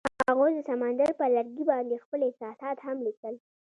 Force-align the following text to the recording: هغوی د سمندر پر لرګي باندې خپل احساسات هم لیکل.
هغوی 0.29 0.51
د 0.55 0.59
سمندر 0.69 1.09
پر 1.19 1.29
لرګي 1.35 1.63
باندې 1.71 2.01
خپل 2.03 2.19
احساسات 2.25 2.77
هم 2.87 2.97
لیکل. 3.07 3.35